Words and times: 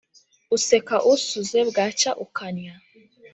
Useka 0.55 0.95
usuze 1.13 1.59
bwacya 1.69 2.11
ukannya. 2.25 2.73